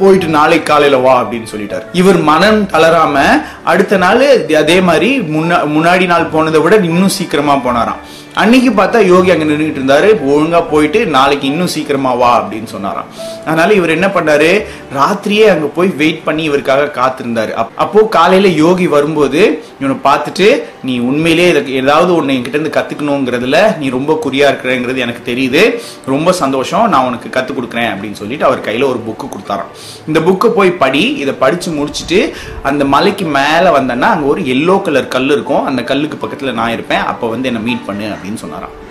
போயிட்டு 0.00 0.26
நாளைக்கு 0.26 0.72
காலையில 0.72 1.00
வா 1.00 1.22
அப்படின்னு 1.22 1.46
சொல்லிட்டார். 1.56 1.82
இவர் 1.92 2.20
மனம் 2.20 2.68
தளராம 2.68 3.20
அடுத்த 3.64 3.96
நாள் 3.96 4.46
அதே 4.54 4.80
மாதிரி 4.80 5.20
முன்னா- 5.20 5.66
முன்னாடி 5.76 6.06
நாள் 6.06 6.24
போனதை 6.24 6.60
விட 6.60 6.76
இன்னும் 6.76 7.08
சீக்கிரமா 7.08 7.54
போனாராம். 7.54 8.19
அன்னைக்கு 8.34 8.70
பார்த்தா 8.70 9.06
யோகி 9.06 9.30
அங்கே 9.30 9.44
நின்றுட்டு 9.44 9.80
இருந்தாரு. 9.80 10.08
ஒழுங்கா 10.32 10.64
போயிட்டு 10.70 11.06
நாளைக்கு 11.06 11.46
இன்னும் 11.46 11.66
சீக்கிரமா 11.66 12.14
வா 12.14 12.42
அப்படின்னு 12.42 12.64
சொன்னாராம். 12.64 13.04
அதனால 13.44 13.72
இவர் 13.72 13.90
என்ன 13.90 14.06
பண்ணாரு? 14.06 14.64
ராத்திரியே 14.94 15.46
அங்க 15.48 15.66
போய் 15.66 15.88
வெயிட் 15.88 16.24
பண்ணி 16.24 16.50
இவருக்காக 16.50 16.90
காத்திருந்தாரு. 16.98 17.52
அப்போ 17.52 18.02
காலையில 18.02 18.48
யோகி 18.48 18.86
வரும்போது 18.86 19.64
இவனை 19.80 19.96
பார்த்துட்டு 20.04 20.62
நீ 20.82 20.98
உண்மையிலேயே 20.98 21.48
இதுக்கு 21.48 21.72
ஏதாவது 21.72 22.14
ஒன்று 22.14 22.34
என்கிட்ட 22.34 22.48
இருந்து 22.48 22.78
கத்துக்கணுங்கிறதுல 22.80 23.76
நீ 23.78 23.88
ரொம்ப 23.88 24.18
குறியா 24.24 24.46
இருக்கிறேங்கிறது 24.52 24.96
எனக்கு 24.96 25.34
தெரியுது. 25.34 25.80
ரொம்ப 26.06 26.32
சந்தோஷம். 26.32 26.88
நான் 26.88 27.04
உனக்கு 27.04 27.30
கற்றுக் 27.30 27.58
கொடுக்குறேன். 27.58 27.90
அப்படின்னு 27.92 28.12
சொல்லிட்டு 28.12 28.44
அவர் 28.44 28.60
கையில 28.60 28.84
ஒரு 28.84 29.02
புக்கு 29.08 29.28
கொடுத்தாராம். 29.34 29.70
இந்த 30.06 30.20
புக்கை 30.20 30.48
போய் 30.48 30.70
படி 30.70 31.12
இதை 31.12 31.34
படிச்சு 31.34 31.70
முடிச்சுட்டு 31.70 32.32
அந்த 32.62 32.84
மலைக்கு 32.84 33.24
மேல 33.24 33.78
வந்தேன்னா 33.78 34.10
அங்க 34.14 34.26
ஒரு 34.26 34.40
எல்லோ 34.42 34.82
கலர் 34.82 35.08
கல் 35.08 35.30
இருக்கும். 35.30 35.64
அந்த 35.64 35.82
கல்லுக்கு 35.82 36.26
பக்கத்துல 36.26 36.52
நான் 36.52 36.70
இருப்பேன். 36.70 36.98
அப்ப 36.98 37.28
வந்து 37.28 37.48
என்ன 37.48 37.60
மீட் 37.60 37.86
பண்ணு 37.86 38.18
அப்படின்னு 38.20 38.34
சொன்னாராம். 38.34 38.88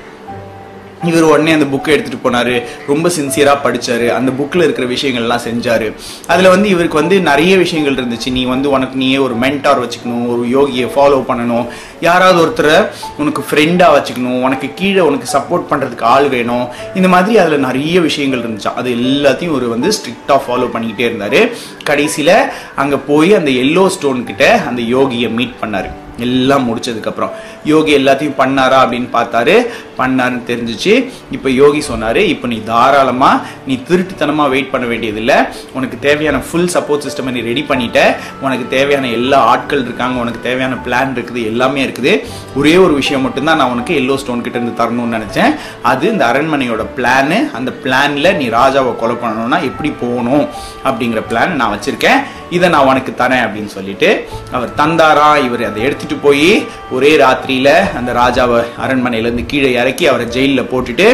இவர் 1.06 1.24
உடனே 1.24 1.52
அந்த 1.52 1.66
புக்கை 1.66 1.88
எடுத்துட்டு 1.88 2.30
போனாரு. 2.30 2.64
ரொம்ப 2.88 3.10
சின்சியரா 3.10 3.54
படிச்சாரு. 3.64 4.10
அந்த 4.10 4.32
புக்ல 4.40 4.56
இருக்கிற 4.56 4.88
விஷயங்கள் 4.88 5.24
எல்லாம் 5.24 5.46
செஞ்சாரு. 5.46 5.94
அதுல 6.28 6.50
வந்து 6.50 6.70
இவருக்கு 6.70 6.98
வந்து 6.98 7.22
நிறைய 7.22 7.58
விஷயங்கள் 7.58 8.06
இருந்துச்சு. 8.06 8.32
நீ 8.32 8.44
வந்து 8.44 8.70
உனக்கு 8.70 8.98
நீயே 8.98 9.18
ஒரு 9.18 9.36
மென்டார் 9.36 9.82
வச்சுக்கணும். 9.84 10.26
ஒரு 10.28 10.44
யோகியை 10.56 10.88
ஃபாலோ 10.96 11.24
பண்ணணும். 11.30 11.68
யாராவது 12.02 12.40
ஒருத்தரை 12.46 12.88
உனக்கு 13.18 13.44
ஃப்ரெண்டாக 13.52 13.96
வச்சுக்கணும். 13.98 14.42
உனக்கு 14.42 14.70
கீழே 14.76 15.00
உனக்கு 15.00 15.38
சப்போர்ட் 15.38 15.70
பண்ணுறதுக்கு 15.70 16.02
ஆள் 16.02 16.28
வேணும். 16.28 16.68
இந்த 16.96 17.08
மாதிரி 17.08 17.38
அதில் 17.38 17.60
நிறைய 17.60 18.02
விஷயங்கள் 18.02 18.44
இருந்துச்சு 18.44 18.74
அது 18.74 18.92
எல்லாத்தையும் 18.92 19.52
ஒரு 19.52 19.70
வந்து 19.70 19.88
ஸ்ட்ரிக்டாக 19.88 20.42
ஃபாலோ 20.48 20.70
பண்ணிக்கிட்டே 20.76 21.08
இருந்தார். 21.10 21.50
கடைசியில் 21.84 22.36
அங்கே 22.76 22.96
போய் 23.08 23.34
அந்த 23.34 23.52
எல்லோ 23.52 23.88
ஸ்டோன் 23.88 24.24
கிட்ட 24.24 24.62
அந்த 24.68 24.82
யோகியை 24.82 25.32
மீட் 25.32 25.60
பண்ணார். 25.62 25.90
எல்லாம் 26.26 26.66
முடிச்சதுக்கப்புறம். 26.68 27.32
யோகி 27.72 27.92
எல்லாத்தையும் 28.00 28.38
பண்ணாரா 28.42 28.78
அப்படின்னு 28.84 29.10
பார்த்தாரு. 29.18 29.56
பண்ணாருன்னு 30.00 30.44
தெரிஞ்சுச்சு. 30.50 30.94
இப்போ 31.36 31.50
யோகி 31.62 31.82
சொன்னாரு 31.92 32.22
இப்போ 32.34 32.48
நீ 32.54 32.58
தாராளமாக 32.72 33.42
நீ 33.70 33.76
திருட்டுத்தனமாக 33.90 34.54
வெயிட் 34.54 34.72
பண்ண 34.74 34.86
வேண்டியதில்லை. 34.92 35.38
உனக்கு 35.78 36.00
தேவையான 36.08 36.38
ஃபுல் 36.50 36.70
சப்போர்ட் 36.76 37.06
சிஸ்டம் 37.06 37.34
நீ 37.38 37.44
ரெடி 37.50 37.66
பண்ணிட்ட. 37.72 38.00
உனக்கு 38.46 38.68
தேவையான 38.76 39.10
எல்லா 39.20 39.40
ஆட்கள் 39.54 39.86
இருக்காங்க 39.88 40.18
உனக்கு 40.26 40.42
தேவையான 40.48 40.78
பிளான் 40.88 41.14
இருக்குது 41.18 41.44
எல்லாமே 41.52 41.82
இருக்குது. 41.88 42.14
ஒரே 42.60 42.76
ஒரு 42.86 42.94
விஷயம் 43.02 43.26
மட்டும்தான் 43.28 43.60
நான் 43.62 43.74
உனக்கு 43.76 43.94
எல்லோ 44.02 44.18
ஸ்டோன் 44.24 44.46
கிட்ட 44.46 44.58
இருந்து 44.60 44.80
தரணும்னு 44.82 45.18
நினச்சேன். 45.18 45.54
அது 45.92 46.06
இந்த 46.14 46.26
அரண்மனையோட 46.32 46.86
பிளான் 46.98 47.36
அந்த 47.58 47.72
பிளான்ல 47.84 48.28
நீ 48.40 48.46
ராஜாவை 48.60 48.92
கொலை 49.02 49.16
பண்ணணும்னா 49.24 49.58
எப்படி 49.70 49.90
போகணும்? 50.04 50.46
அப்படிங்கிற 50.88 51.22
பிளான் 51.32 51.58
நான் 51.62 51.74
வச்சிருக்கேன். 51.76 52.20
இதை 52.58 52.70
நான் 52.74 52.88
உனக்கு 52.92 53.12
தரேன் 53.22 53.44
அப்படின்னு 53.46 53.72
சொல்லிட்டு 53.78 54.10
அவர் 54.58 54.72
தந்தாரா 54.82 55.30
இவர் 55.48 55.64
அதை 55.70 55.84
எடுத்துட்டு 55.88 56.18
போய் 56.26 56.52
ஒரே 56.96 57.12
ராத்திரியில 57.24 57.70
அந்த 58.00 58.12
ராஜாவை 58.22 58.60
அரண்மனையிலேருந்து 58.86 59.46
கீழே 59.52 59.72
இறக்கி 59.82 60.08
அவரை 60.12 60.26
ஜெயிலில் 60.36 60.70
போட்டுட்டு 60.72 61.08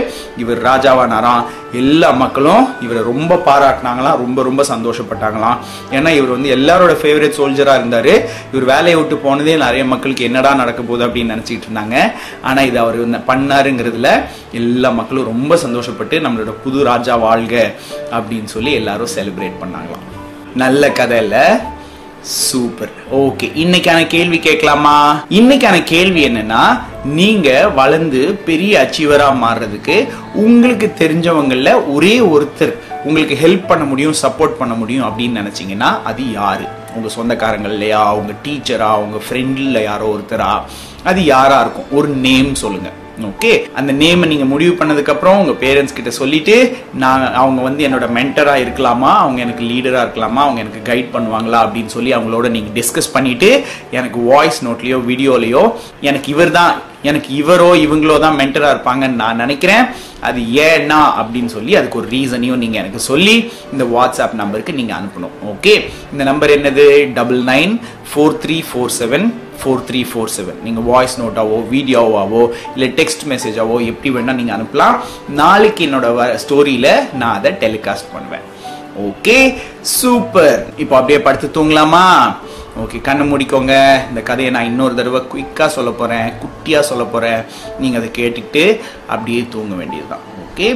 இவர் 0.44 0.62
ராஜாவானாராம் 0.70 1.46
எல்லா 1.82 2.10
மக்களும் 2.24 2.66
இவரை 2.86 3.02
ரொம்ப 3.12 3.40
பாராட்டினாங்களாம் 3.48 4.20
ரொம்ப 4.24 4.40
ரொம்ப 4.48 4.62
சந்தோஷப்பட்டாங்களாம். 4.72 5.58
ஏன்னா 5.96 6.10
இவர் 6.18 6.34
வந்து 6.36 6.54
எல்லாரோட 6.58 6.94
ஃபேவரட் 7.02 7.38
சோல்ஜராக 7.40 7.82
இருந்தார். 7.82 8.14
இவர் 8.54 8.70
வேலையை 8.74 8.96
விட்டு 9.00 9.18
போனதே 9.26 9.56
நிறைய 9.66 9.86
மக்களுக்கு 9.94 10.28
என்னடா 10.30 10.54
நடக்க 10.62 10.82
போகுது 10.82 11.06
அப்படின்னு 11.08 11.34
நினச்சிக்கிட்டு 11.36 11.70
இருந்தாங்க. 11.70 11.98
ஆனால் 12.50 12.68
இது 12.72 12.80
அவர் 12.86 13.00
பண்ணாருங்கிறதுல 13.32 14.12
எல்லா 14.62 14.92
மக்களும் 15.02 15.32
ரொம்ப 15.34 15.56
சந்தோஷப்பட்டு 15.68 16.26
நம்மளோட 16.28 16.54
புது 16.66 16.82
ராஜா 16.92 17.16
வாழ்க 17.28 17.56
அப்படின்னு 18.18 18.52
சொல்லி 18.58 18.74
எல்லாரும் 18.82 19.16
செலிப்ரேட் 19.18 19.64
பண்ணாங்களாம். 19.64 20.06
நல்ல 20.56 20.92
கதை 20.92 21.18
இல்ல 21.18 21.62
சூப்பர் 22.24 22.92
ஓகே 23.12 23.52
இன்னைக்கான 23.54 24.08
கேள்வி 24.08 24.40
கேட்கலாமா? 24.40 25.24
இன்னைக்கான 25.30 25.84
கேள்வி 25.84 26.28
என்னன்னா 26.28 26.78
நீங்க 27.04 27.68
வளர்ந்து 27.70 28.34
பெரிய 28.46 28.80
அச்சீவரா 28.80 29.28
மாறுறதுக்கு 29.44 30.08
உங்களுக்கு 30.34 30.94
தெரிஞ்சவங்கள 31.00 31.92
ஒரே 31.94 32.20
ஒருத்தர் 32.20 32.74
உங்களுக்கு 33.04 33.36
ஹெல்ப் 33.36 33.68
பண்ண 33.68 33.86
முடியும் 33.86 34.14
சப்போர்ட் 34.22 34.58
பண்ண 34.58 34.74
முடியும் 34.74 35.08
அப்படின்னு 35.10 35.42
நினைச்சீங்கன்னா 35.42 36.02
அது 36.04 36.32
யாரு? 36.32 36.66
உங்க 36.96 37.10
சொந்தக்காரங்கள்லையா 37.16 38.12
உங்க 38.12 38.34
டீச்சரா 38.46 38.92
உங்க 38.96 39.18
ஃப்ரெண்ட்ல 39.30 39.84
யாரோ 39.84 40.18
ஒருத்தரா? 40.18 40.64
அது 41.04 41.26
யாரா 41.26 41.62
இருக்கும்? 41.62 41.86
ஒரு 41.92 42.08
நேம் 42.08 42.54
சொல்லுங்க. 42.54 42.90
ஓகே 43.24 43.68
அந்த 43.74 43.92
நேமை 43.94 44.26
நீங்கள் 44.28 44.48
முடிவு 44.48 44.74
பண்ணதுக்கப்புறம் 44.74 45.38
உங்கள் 45.40 45.60
பேரண்ட்ஸ் 45.60 45.94
கிட்ட 45.94 46.10
சொல்லிட்டு 46.10 46.78
நான் 46.94 47.34
அவங்க 47.34 47.62
வந்து 47.62 47.88
என்னோட 47.88 48.08
மென்டராக 48.18 48.64
இருக்கலாமா? 48.64 49.12
அவங்க 49.18 49.42
எனக்கு 49.42 49.64
லீடராக 49.64 50.06
இருக்கலாமா? 50.06 50.42
அவங்க 50.46 50.60
எனக்கு 50.60 50.94
கைட் 50.94 51.14
பண்ணுவாங்களா? 51.14 51.60
அப்படின்னு 51.66 51.86
சொல்லி 51.86 52.14
அவங்களோட 52.14 52.50
நீங்கள் 52.50 52.84
டிஸ்கஸ் 52.84 53.14
பண்ணிட்டு 53.14 53.64
எனக்கு 53.92 54.20
வாய்ஸ் 54.20 54.68
நோட்லேயோ 54.68 55.00
வீடியோலேயோ 55.12 55.74
எனக்கு 56.02 56.32
இவர் 56.32 56.52
தான் 56.52 56.74
எனக்கு 57.02 57.44
இவரோ 57.44 57.76
இவங்களோ 57.76 58.20
தான் 58.20 58.38
மென்டராக 58.40 58.76
இருப்பாங்கன்னு 58.76 59.22
நான் 59.24 59.36
நினைக்கிறேன். 59.36 59.86
அது 60.30 60.42
ஏன்னா 60.68 61.00
அப்படின்னு 61.22 61.52
சொல்லி 61.56 61.74
அதுக்கு 61.80 62.00
ஒரு 62.02 62.10
ரீசனையும் 62.18 62.62
நீங்கள் 62.64 62.82
எனக்கு 62.84 63.02
சொல்லி 63.12 63.36
இந்த 63.74 63.84
வாட்ஸ்அப் 63.96 64.38
நம்பருக்கு 64.42 64.80
நீங்கள் 64.80 64.98
அனுப்பணும். 65.00 65.34
ஓகே 65.54 65.74
இந்த 66.14 66.24
நம்பர் 66.30 66.54
என்னது? 66.58 66.86
Double 67.20 67.42
nine 67.54 67.74
four 68.12 68.38
three 68.46 68.58
four 68.70 68.94
seven 69.00 69.28
four 69.60 69.84
three 69.90 70.00
four 70.12 70.32
seven 70.38 70.58
நீங்கள் 70.66 70.86
வாய்ஸ் 70.92 71.16
நோட்டாவோ 71.22 71.58
வீடியோவாவோ 71.74 72.42
இல்லை 72.76 72.90
டெக்ஸ்ட் 72.98 73.24
மெசேஜாவோ 73.34 73.78
எப்படி 73.92 74.10
வேணால் 74.16 74.40
நீங்கள் 74.40 74.58
அனுப்பலாம். 74.58 74.98
நாளைக்கு 75.42 75.84
என்னோட 75.88 76.08
ஸ்டோரியில் 76.44 76.92
நான் 77.22 77.38
அதை 77.40 77.52
டெலிகாஸ்ட் 77.64 78.12
பண்ணுவேன். 78.16 78.46
ஓகே 79.08 79.38
சூப்பர் 80.00 80.60
இப்போ 80.84 80.96
அப்படியே 81.00 81.22
படுத்து 81.28 81.48
தூங்கலாமா? 81.58 82.04
ஓகே 82.84 82.98
கண்ணை 83.02 83.24
மூடிக்கோங்க. 83.30 83.74
இந்த 84.10 84.22
கதையை 84.30 84.50
நான் 84.54 84.70
இன்னொரு 84.72 84.96
தடவை 84.96 85.22
குயிக்காக 85.34 85.68
சொல்ல 85.76 85.92
போகிறேன் 85.92 86.34
குட்டியாக 86.42 86.90
சொல்ல 86.90 87.04
போகிறேன் 87.04 87.44
நீங்கள் 87.80 88.00
அதை 88.02 88.10
கேட்டுக்கிட்டு 88.18 88.64
அப்படியே 89.08 89.48
தூங்க 89.54 89.76
வேண்டியதுதான். 89.76 90.26
ஓகே. 90.56 90.68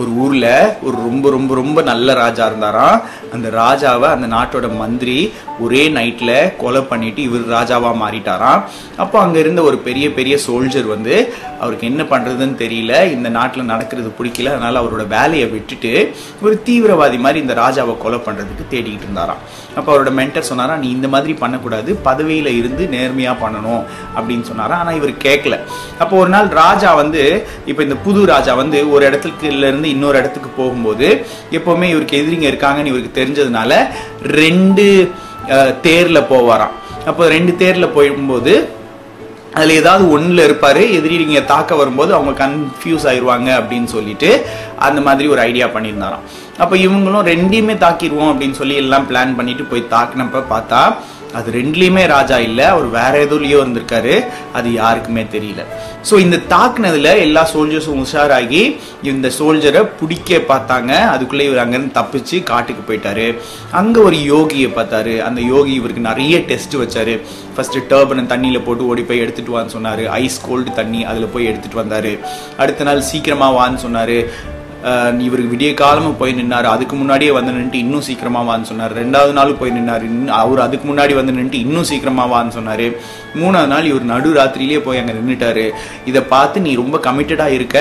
ஒரு 0.00 0.10
ஊரில் 0.22 0.44
ஒரு 0.86 0.96
ரொம்ப 1.06 1.30
ரொம்ப 1.34 1.52
ரொம்ப 1.60 1.78
நல்ல 1.88 2.14
ராஜா 2.20 2.44
இருந்தாராம் 2.50 2.98
அந்த 3.34 3.48
ராஜாவை 3.62 4.08
அந்த 4.14 4.26
நாட்டோட 4.34 4.66
மந்திரி 4.80 5.16
ஒரே 5.64 5.82
நைட்டில் 5.96 6.32
கொலை 6.60 6.80
பண்ணிட்டு 6.90 7.20
இவர் 7.28 7.44
ராஜாவாக 7.54 8.00
மாறிட்டாராம் 8.02 8.60
அப்போ 9.02 9.16
அங்கே 9.24 9.38
இருந்த 9.44 9.60
ஒரு 9.68 9.76
பெரிய 9.86 10.06
பெரிய 10.18 10.34
சோல்ஜர் 10.46 10.88
வந்து 10.94 11.14
அவருக்கு 11.60 11.88
என்ன 11.90 12.02
பண்ணுறதுன்னு 12.12 12.56
தெரியல. 12.62 12.92
இந்த 13.16 13.28
நாட்டில் 13.38 13.70
நடக்கிறது 13.72 14.10
பிடிக்கல. 14.18 14.52
அதனால் 14.54 14.80
அவரோட 14.82 15.04
வேலையை 15.16 15.46
விட்டுட்டு 15.54 15.92
ஒரு 16.44 16.54
தீவிரவாதி 16.68 17.18
மாதிரி 17.26 17.40
இந்த 17.44 17.56
ராஜாவை 17.62 17.94
கொலை 18.04 18.20
பண்ணுறதுக்கு 18.26 18.66
தேடிக்கிட்டு 18.74 19.08
இருந்தாராம். 19.08 19.42
அப்போ 19.76 19.88
அவரோட 19.92 20.12
மென்டர் 20.20 20.48
சொன்னாரா 20.50 20.76
நீ 20.84 20.90
இந்த 20.96 21.10
மாதிரி 21.14 21.34
பண்ணக்கூடாது. 21.44 21.90
பதவியில் 22.08 22.50
இருந்து 22.60 22.86
நேர்மையாக 22.96 23.42
பண்ணணும். 23.44 23.84
அப்படின்னு 24.16 24.46
சொன்னாரா. 24.52 24.78
ஆனால் 24.84 24.98
இவர் 25.00 25.14
கேட்கல 25.26 25.58
அப்போ 26.02 26.14
ஒரு 26.22 26.32
நாள் 26.36 26.50
ராஜா 26.62 26.92
வந்து 27.02 27.24
இப்போ 27.70 27.82
இந்த 27.88 27.98
புது 28.08 28.20
ராஜா 28.34 28.54
வந்து 28.62 28.80
ஒரு 28.94 29.02
இடத்துல 29.28 29.68
இருந்து 29.70 29.88
இன்னொரு 29.88 30.18
இடத்துக்கு 30.18 30.50
போகும்போது 30.60 31.08
எப்பவுமே 31.58 31.88
இவருக்கு 31.94 32.20
எதிரிங்க 32.22 32.48
இருக்காங்கன்னு 32.52 32.92
இவருக்கு 32.92 33.18
தெரிஞ்சதுனால 33.20 33.72
ரெண்டு 34.42 34.86
தேரில் 35.86 35.86
தேர்ல 35.86 36.18
போவாராம். 36.32 36.74
அப்போ 37.10 37.28
ரெண்டு 37.28 37.52
தேர்ல 37.62 37.86
போகும்போது 37.92 38.52
அதுல 39.56 39.74
ஏதாவது 39.80 40.04
ஒண்ணுல 40.18 40.44
எதிரி 40.44 40.84
எதிரிங்க 40.98 41.40
தாக்க 41.44 41.74
வரும்போது 41.80 42.10
அவங்க 42.14 42.32
கன்ஃபியூஸ் 42.44 43.04
ஆயிடுவாங்க 43.10 43.48
அப்படின்னு 43.60 43.88
சொல்லிட்டு 43.96 44.30
அந்த 44.86 45.00
மாதிரி 45.00 45.28
ஒரு 45.34 45.40
ஐடியா 45.40 45.66
பண்ணியிருந்தாராம். 45.66 46.24
அப்போ 46.62 46.74
இவங்களும் 46.76 47.28
ரெண்டையுமே 47.32 47.74
தாக்கிடுவோம் 47.84 48.30
அப்படின்னு 48.32 48.58
சொல்லி 48.60 48.74
எல்லாம் 48.84 49.06
பிளான் 49.10 49.36
பண்ணிட்டு 49.36 49.64
போய் 49.70 49.90
தாக்குனப்ப 49.94 50.42
பார்த்தா 50.54 50.80
அது 51.38 51.48
ரெண்டுலேயுமே 51.58 52.04
ராஜா 52.16 52.38
இல்லை. 52.48 52.64
அவர் 52.74 52.88
வேற 53.00 53.12
எதுலேயோ 53.26 53.58
இருந்திருக்காரு. 53.62 54.14
அது 54.58 54.68
யாருக்குமே 54.72 55.24
தெரியல. 55.34 55.62
ஸோ 56.08 56.14
இந்த 56.24 56.36
தாக்குனதுல 56.54 57.10
எல்லா 57.26 57.42
சோல்ஜர்ஸும் 57.52 58.00
உஷாராகி 58.04 58.62
இந்த 59.12 59.28
சோல்ஜரை 59.38 59.82
பிடிக்க 60.00 60.40
பார்த்தாங்க. 60.52 60.92
அதுக்குள்ளே 61.14 61.46
இவர் 61.48 61.62
அங்கேருந்து 61.64 61.98
தப்பிச்சு 62.00 62.42
காட்டுக்கு 62.50 62.82
போயிட்டாரு. 62.88 63.26
அங்கே 63.80 64.00
ஒரு 64.08 64.18
யோகியை 64.32 64.70
பார்த்தாரு. 64.78 65.14
அந்த 65.28 65.40
யோகி 65.54 65.72
இவருக்கு 65.80 66.08
நிறைய 66.10 66.38
டெஸ்ட் 66.50 66.76
வச்சாரு. 66.82 67.16
ஃபர்ஸ்ட் 67.56 67.78
டர்பனை 67.92 68.24
தண்ணியில் 68.32 68.64
போட்டு 68.66 68.88
ஓடி 68.90 69.02
போய் 69.02 69.22
எடுத்துட்டு 69.24 69.54
வான்னு 69.54 69.74
சொன்னாரு. 69.76 70.06
ஐஸ் 70.22 70.40
கோல்டு 70.48 70.72
தண்ணி 70.80 71.02
அதில் 71.12 71.32
போய் 71.36 71.50
எடுத்துட்டு 71.52 71.82
வந்தாரு. 71.82 72.12
அடுத்த 72.64 72.84
நாள் 72.84 73.08
சீக்கிரமா 73.12 73.48
வான்னு 73.60 73.84
சொன்னாரு. 73.86 74.18
இவர் 75.26 75.42
விடிய 75.50 75.70
காலமும் 75.82 76.16
போய் 76.20 76.34
நின்னார். 76.38 76.66
அதுக்கு 76.74 76.94
முன்னாடியே 77.00 77.32
வந்து 77.36 77.52
நின்று 77.58 77.78
இன்னும் 77.84 78.04
சீக்கிரமா 78.08 78.40
வான்னு 78.48 78.68
சொன்னார். 78.70 78.92
ரெண்டாவது 79.02 79.32
நாள் 79.38 79.52
போய் 79.60 79.74
நின்னார். 79.76 80.02
இன்னும் 80.08 80.34
அவர் 80.40 80.64
அதுக்கு 80.64 80.86
முன்னாடி 80.90 81.14
வந்து 81.20 81.34
நின்று 81.38 81.58
இன்னும் 81.66 81.88
சீக்கிரமா 81.90 82.24
வான்னு 82.32 82.56
சொன்னார். 82.58 82.86
மூணாவது 83.40 83.70
நாள் 83.72 83.88
இவர் 83.90 84.04
நடு 84.10 84.30
ராத்திரியிலே 84.38 84.80
போய் 84.86 85.00
அங்கே 85.02 85.14
நின்றுட்டாரு 85.18 85.64
இதை 86.10 86.20
பார்த்து 86.34 86.58
நீ 86.66 86.72
ரொம்ப 86.82 86.98
கமிட்டடாக 87.06 87.56
இருக்க. 87.58 87.78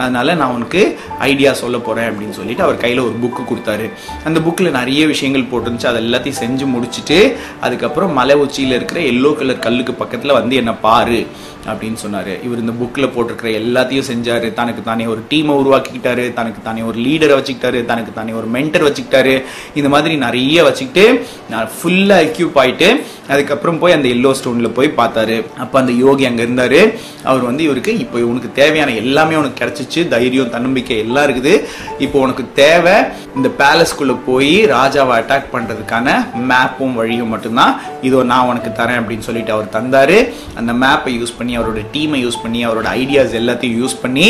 அதனால 0.00 0.34
நான் 0.40 0.54
உனக்கு 0.56 0.82
ஐடியா 1.28 1.52
சொல்ல 1.60 1.76
போகிறேன் 1.78 2.08
அப்படின்னு 2.10 2.38
சொல்லிட்டு 2.40 2.66
அவர் 2.66 2.82
கையில் 2.84 3.06
ஒரு 3.06 3.16
புக்கு 3.22 3.42
கொடுத்தாரு. 3.50 3.86
அந்த 4.28 4.38
புக்கில் 4.46 4.76
நிறைய 4.78 5.06
விஷயங்கள் 5.12 5.48
போட்டிருந்துச்சு. 5.52 5.90
அதை 5.92 6.00
எல்லாத்தையும் 6.06 6.40
செஞ்சு 6.42 6.66
முடிச்சுட்டு 6.74 7.18
அதுக்கப்புறம் 7.60 8.12
மலை 8.20 8.36
உச்சியில் 8.44 8.76
இருக்கிற 8.78 9.00
எல்லோ 9.12 9.32
கலர் 9.40 9.64
கல்லுக்கு 9.68 9.94
பக்கத்தில் 10.02 10.38
வந்து 10.40 10.56
என்னை 10.62 10.74
பாரு. 10.86 11.20
அப்படின்னு 11.66 11.98
சொன்னார். 12.02 12.30
இவர் 12.46 12.58
இந்த 12.58 12.72
புக்கில் 12.80 13.12
போட்டிருக்கிற 13.14 13.50
எல்லாத்தையும் 13.60 14.08
செஞ்சார். 14.10 14.52
தனக்கு 14.52 14.82
தானே 14.82 15.06
ஒரு 15.06 15.22
டீமை 15.30 15.54
உருவாக்கிக்கிட்டாரு. 15.60 16.32
தனக்கு 16.32 16.62
தானே 16.62 16.82
ஒரு 16.82 16.98
லீடரை 17.00 17.34
வச்சுக்கிட்டாரு. 17.38 17.84
தனக்கு 17.84 18.12
தானே 18.12 18.32
ஒரு 18.32 18.48
மென்டர் 18.54 18.86
வச்சுக்கிட்டாரு. 18.88 19.42
இந்த 19.74 19.88
மாதிரி 19.88 20.16
நிறைய 20.16 20.62
வச்சுக்கிட்டு 20.62 21.26
நான் 21.50 21.68
ஃபுல்லாக 21.76 22.26
எக்யூப் 22.28 22.58
ஆகிட்டு 22.62 22.88
அதுக்கப்புறம் 23.28 23.78
போய் 23.78 23.92
அந்த 23.92 24.08
எல்லோ 24.08 24.30
ஸ்டோனில் 24.38 24.74
போய் 24.78 24.94
பார்த்தாரு. 24.96 25.36
அப்போ 25.58 25.78
அந்த 25.80 25.92
யோகி 25.92 26.24
அங்கே 26.26 26.42
இருந்தார். 26.42 26.80
அவர் 27.24 27.42
வந்து 27.42 27.62
இவருக்கு 27.62 27.98
இப்போ 27.98 28.18
உனக்கு 28.18 28.52
தேவையான 28.52 28.94
எல்லாமே 29.02 29.34
உனக்கு 29.36 29.64
கிடச்சிச்சு. 29.64 30.08
தைரியம் 30.08 30.50
தன்னம்பிக்கை 30.50 30.98
எல்லாம் 30.98 31.26
இருக்குது. 31.28 31.54
இப்போ 31.98 32.20
உனக்கு 32.20 32.46
தேவை 32.54 32.94
இந்த 33.36 33.48
பேலஸ்குள்ளே 33.58 34.14
போய் 34.26 34.54
ராஜாவை 34.72 35.14
அட்டாக் 35.18 35.52
பண்ணுறதுக்கான 35.52 36.08
மேப்பும் 36.50 36.96
வழியும் 37.00 37.32
மட்டும்தான். 37.32 37.74
இதோ 38.08 38.22
நான் 38.30 38.48
உனக்கு 38.50 38.70
தரேன் 38.78 39.00
அப்படின்னு 39.00 39.26
சொல்லிட்டு 39.28 39.52
அவர் 39.56 39.74
தந்தார். 39.76 40.16
அந்த 40.60 40.72
மேப்பை 40.82 41.12
யூஸ் 41.18 41.36
பண்ணி 41.38 41.52
அவரோட 41.58 41.82
டீமை 41.94 42.18
யூஸ் 42.24 42.40
பண்ணி 42.42 42.60
அவரோட 42.66 42.88
ஐடியாஸ் 43.02 43.36
எல்லாத்தையும் 43.40 43.78
யூஸ் 43.82 43.96
பண்ணி 44.02 44.26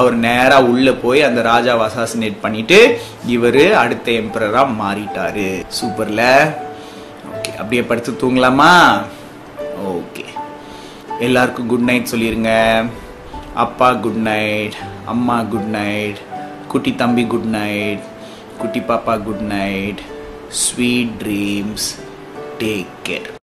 அவர் 0.00 0.16
நேராக 0.26 0.68
உள்ளே 0.72 0.94
போய் 1.04 1.22
அந்த 1.28 1.42
ராஜாவை 1.52 1.86
அசாசினேட் 1.88 2.36
பண்ணிட்டு 2.44 2.80
இவரு 3.36 3.64
அடுத்த 3.82 4.10
எம்பரராக 4.22 4.76
மாறிட்டார். 4.82 5.46
சூப்பரில் 5.78 6.26
ஓகே 7.34 7.52
அப்படியே 7.60 7.82
படுத்து 7.82 8.12
தூங்கலாமா? 8.22 8.72
ஓகே 9.94 10.26
எல்லாருக்கும் 11.26 11.66
குட் 11.66 11.88
நைட் 11.88 12.12
சொல்லிடுங்க 12.12 12.52
அப்பா 13.64 13.88
குட் 14.04 14.22
நைட் 14.30 14.76
அம்மா 15.12 15.36
குட் 15.52 15.70
நைட் 15.80 16.20
குட்டி 16.72 16.94
தம்பி 16.94 17.24
good 17.32 17.50
night 17.58 18.10
Kutti 18.58 18.80
Papa, 18.80 19.18
good 19.18 19.40
night, 19.42 20.02
sweet 20.50 21.18
dreams, 21.18 22.00
take 22.58 22.88
care. 23.04 23.41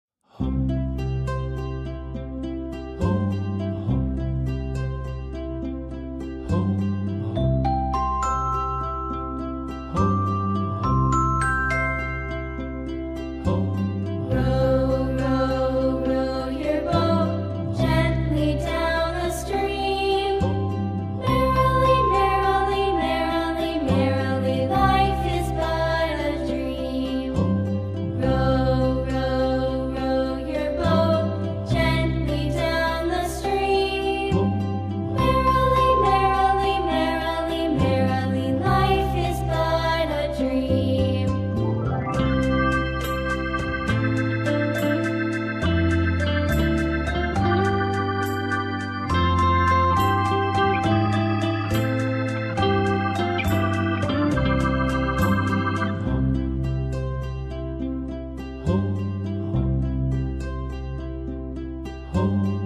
home. 62.18 62.57